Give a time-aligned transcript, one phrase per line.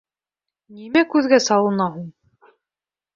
[0.77, 2.09] Нимә күҙгә салына һуң?